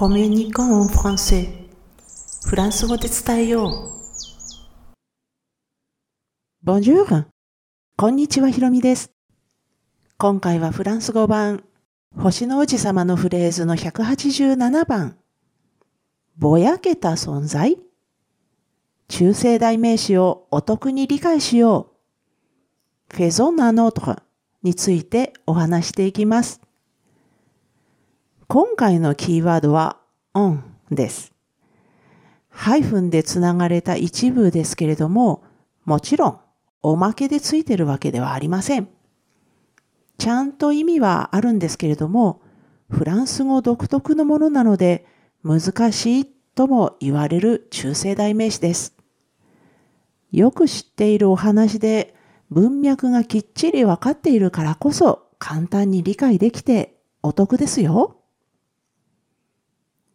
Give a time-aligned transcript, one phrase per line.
[0.00, 1.46] コミュニコンフランセ
[2.46, 3.72] フランス語で伝えよう。
[6.64, 7.26] Bonjour!
[7.98, 9.12] こんにちは、ひろみです。
[10.16, 11.64] 今回はフランス語版、
[12.16, 15.18] 星の王子様のフレーズの187番。
[16.38, 17.76] ぼやけた存在
[19.08, 21.92] 中性代名詞をお得に理解しよ
[23.10, 23.14] う。
[23.16, 24.16] フェゾナノート
[24.62, 26.62] についてお話していきます。
[28.52, 29.98] 今回のキーワードは
[30.34, 30.58] on
[30.90, 31.32] です。
[32.48, 35.44] ハイフンでつながれた一部ですけれども、
[35.84, 36.40] もちろん
[36.82, 38.88] おまけでついてるわけではありません。
[40.18, 42.42] ちゃんと意味はあるんですけれども、
[42.88, 45.06] フランス語独特のものなので
[45.44, 48.96] 難しいとも言われる中性代名詞です。
[50.32, 52.16] よく知っているお話で
[52.50, 58.16] 文脈がきっちりわかっているからこそ簡単に理解できてお得ですよ。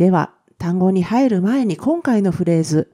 [0.00, 2.90] では、単語に入る前に今回のフレーズ、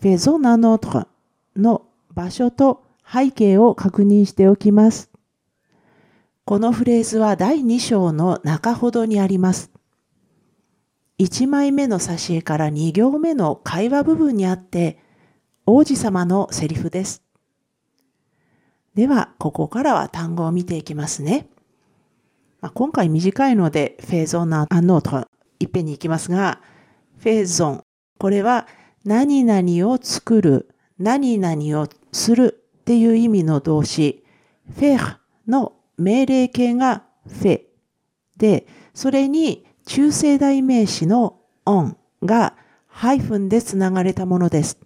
[0.00, 1.06] フェゾナノト
[1.54, 5.12] の場所と背景を確認しておきます。
[6.44, 9.70] このフレーズは第2章の中ほどにあります。
[11.20, 14.98] 1枚目の挿絵から2行目の会話部分にあって、
[15.66, 17.22] 王子様のセリフです。
[18.96, 21.48] では、ここからは単語を見ていきますね。
[22.60, 25.28] まあ、今回短いので、フェーゾナ・アノート
[25.62, 26.60] いっぺんに行きますが、
[27.18, 27.82] フェーゾン。
[28.18, 28.66] これは
[29.04, 30.68] 何々を作る、
[30.98, 34.24] 何々をするっていう意味の動詞、
[34.74, 37.62] フェーの命令形がフェ
[38.36, 42.54] で、それに中性代名詞のオンが
[42.86, 44.78] ハイフンでつながれたものです。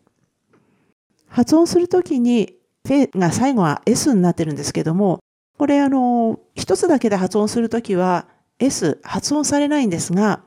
[1.29, 2.55] 発音するときに
[2.87, 5.21] フェが最後は S になってるんですけども、
[5.59, 10.43] これあの、一つだけで発音するときは S 発音されないんですが、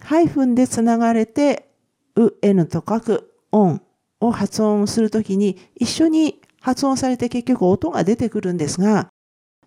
[0.00, 1.68] ハイフンでつながれて、
[2.16, 3.80] う、n と書く音
[4.20, 9.08] を発音するときに一緒に発音されて結局音が出てくるんですが、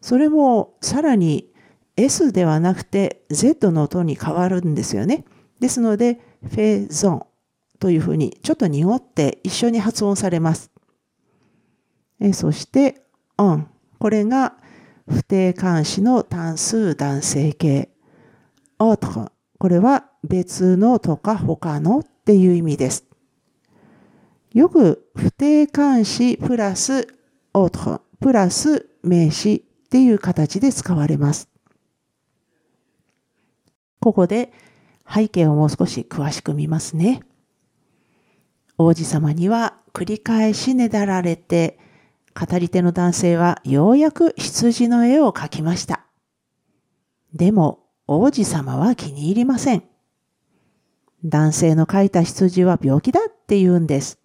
[0.01, 1.51] それもさらに
[1.97, 5.25] S ではなくて Z の音に変わるんですよね。
[5.59, 7.25] ですので、フェゾン
[7.79, 10.71] というふうにちょっと濁って一緒に発音されます。
[12.21, 13.05] えそして、
[13.37, 13.65] on。
[13.99, 14.55] これが
[15.09, 17.89] 不定冠詞の単数男性形。
[18.77, 19.31] autre。
[19.57, 23.05] これは別のとか他のっていう意味です。
[24.53, 27.07] よく不定冠詞プラス
[27.53, 31.49] autre プラス名詞っていう形で使われます。
[33.99, 34.51] ここで
[35.07, 37.21] 背景をもう少し詳しく見ますね。
[38.77, 41.79] 王子様には繰り返しねだられて、
[42.39, 46.05] 語り手の男性はようやく羊の絵を描きました。
[47.33, 49.83] でも王子様は気に入りません。
[51.23, 54.19] 男性の描いた羊は病気だって言うんです。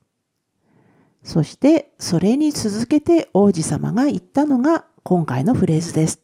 [1.23, 6.21] そしてそれに続けて王子様が言ったのが今回のフレーズです。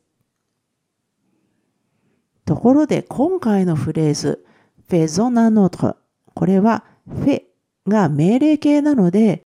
[2.44, 4.44] ところで今回のフレーズ、
[4.88, 5.96] フェゾナノト
[6.34, 7.42] これはフェ
[7.86, 9.42] が命令形なので、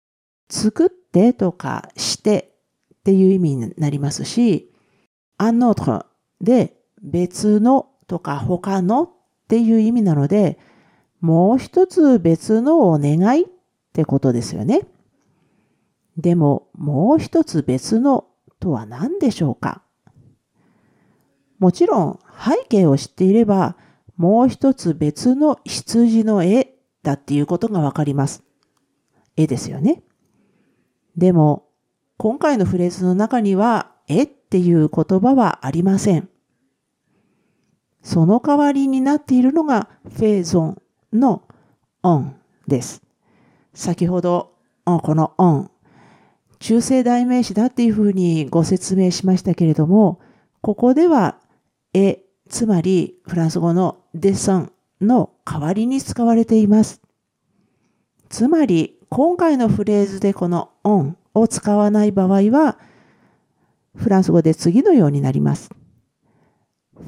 [0.49, 2.55] 作ってとかして
[2.95, 4.71] っていう意味になりますし、
[5.39, 6.07] アンノート
[6.41, 9.11] で別のとか他のっ
[9.49, 10.59] ていう意味なので、
[11.23, 13.47] もう一つ別のお願いっ
[13.95, 14.83] てことですよね。
[16.19, 18.27] でも、もう一つ別の
[18.61, 19.83] とは何でしょうか？
[21.59, 23.77] もちろん背景を知っていれば、
[24.17, 28.43] もう一つ別の羊の絵だっていうことがわかります。
[29.37, 30.03] 絵ですよね。
[31.17, 31.69] でも、
[32.17, 36.29] 今回のフレーズの中には、絵っていう言葉はありません。
[38.03, 41.43] その代わりになっているのがフェーゾンの
[42.03, 42.37] オン
[42.67, 43.03] です。
[43.75, 44.53] 先ほど、
[44.85, 45.71] このオン、
[46.59, 50.21] 中性代名詞だっていうふうにご説明しましたけれども、
[50.61, 51.39] ここでは、
[51.93, 57.01] え、つまりフランス語のデッサンの代わりに使われています。
[58.29, 62.79] つまり、今回のフレーズでこのオンを使わない場合は、
[63.95, 65.71] フランス語で次のようになります。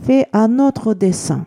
[0.02, 1.46] fait un autre dessin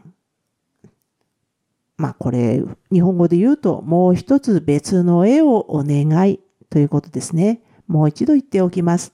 [1.98, 2.62] まあこれ
[2.92, 6.40] 日本語で言うともう一つ別の絵をお願い
[6.70, 7.62] ということですね。
[7.88, 9.14] もう一度言っておきます。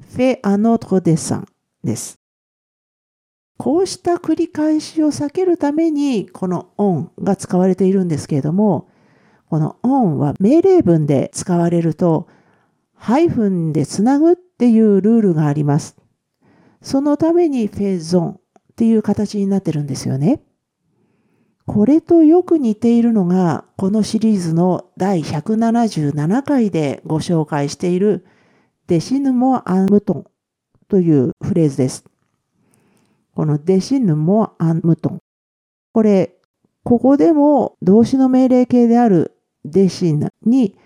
[0.00, 1.44] fait un autre dessin
[1.84, 2.18] です。
[3.58, 8.88] こうした繰り返しを避けるためにこの on が使われているんですけれども
[9.48, 12.26] この on は命令文で使われると
[12.94, 15.96] ハイフンでつなぐっていうルールがあります。
[16.80, 18.40] そのためにフェゾンっ
[18.74, 20.42] ていう形になってるんですよね。
[21.66, 28.26] これとよく似ているのが、このシリーズの第177回でご紹介している
[28.88, 30.26] デシヌモ・アンムトン
[30.88, 32.04] というフレーズです。
[33.34, 35.18] このデシヌモ・アンムトン。
[35.92, 36.34] これ、
[36.84, 40.76] ここでも動詞の命令形であるデシンに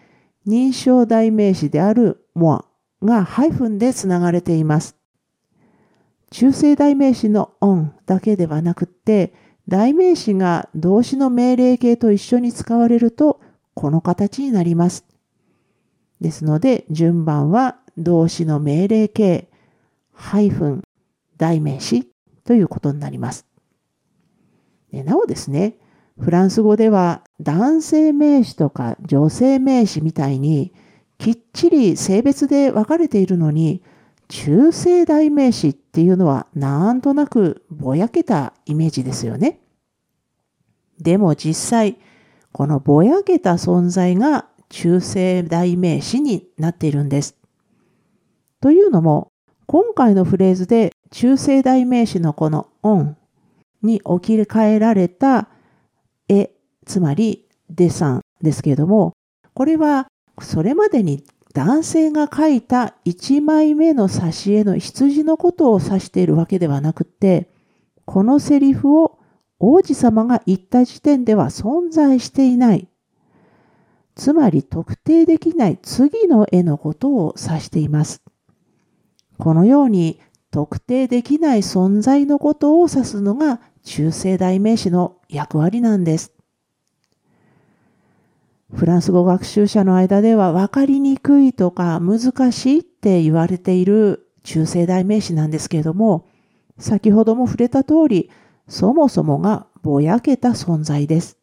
[0.47, 2.65] 認証代名詞であるモア
[3.03, 4.97] がハイフンでつながれています。
[6.31, 9.33] 中性代名詞のオンだけではなくて、
[9.69, 13.41] 代名詞が動詞の命令形と一緒に使われると、
[13.75, 15.05] この形になります。
[16.21, 19.49] ですので、順番は動詞の命令形、
[20.13, 20.83] ハイフン、
[21.37, 22.11] 代名詞
[22.45, 23.47] ということになります。
[24.93, 25.77] なおですね、
[26.19, 30.73] フランス語では男性名詞とか女性名詞みたいに
[31.19, 33.83] きっちり性別で分かれているのに、
[34.29, 39.61] 中性代名詞っていうのはなんとなくぼやけたイメージですよね。
[41.01, 41.99] でも実際、
[42.53, 47.37] このぼやけた存在が中性代名詞になっているんです。
[48.61, 49.29] というのも、
[49.67, 53.15] 今回のフレーズで中性代名詞のこの on
[53.83, 55.49] に置き換えられた
[56.29, 56.51] 絵、
[56.85, 59.13] つまりデサンですけれども、
[59.55, 60.09] これは
[60.41, 61.25] それまでに
[61.57, 67.49] 男性が書いた1枚目の挿絵の羊のことを指しているわけではなくて、
[68.05, 69.19] このセリフを
[69.59, 72.89] 王子様が言った時点では存在していない。
[74.15, 78.23] つまり特定できない次の絵のことを指しています。
[79.39, 80.21] このように
[80.51, 86.36] 特定できない存在のことを指すのが中性代名詞の役割なんです。
[88.77, 96.29] フランス語学習者の間では分かりにくいとか難しいって言われている中性代名詞なんですけれども、
[96.79, 98.31] 先ほども触れた通り、
[98.69, 101.39] そもそもがぼやけた存在です。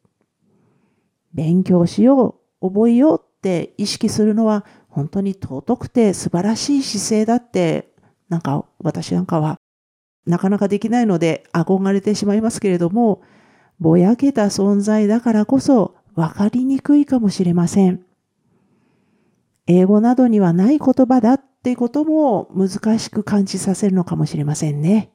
[1.33, 7.89] 勉強しよう、覚えようって意識するのは本当に尊くて素晴らしい姿勢だって、
[8.29, 9.57] なんか私なんかは
[10.27, 13.23] なかなかできないので憧れてしまいますけれども、
[13.79, 18.05] ぼやけた存在だからこそ分かりにくいかもしれません。
[19.67, 25.11] 英語などにはない言葉だっていうことも難しく感じさせるのかもしれませんね。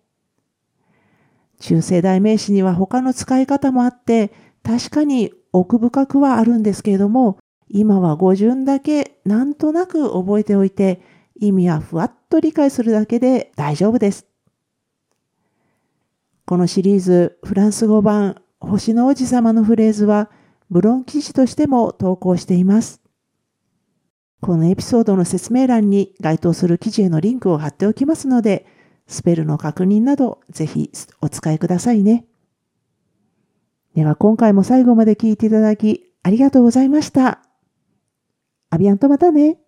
[1.61, 11.03] 中世代名詞には他の使い方もあって、確かに奥深くはあるんですけれども、今は語順だけなんとなく覚えておいて、
[11.37, 14.27] 意味はふわっと理解するだけで大丈夫です。
[16.47, 20.31] このシリーズフランス語版星の王子様のフレーズは
[20.71, 23.01] ブロン記事としても投稿しています。
[24.41, 28.67] このエピソードの説明欄に該当する記事へのリンクを貼っておきますので、
[29.07, 32.27] スペルの確認などぜひお使いくださいね。
[33.95, 37.43] では今回も最後まで聞いていただきありがとうございました。
[38.71, 39.59] アビアンとまたね。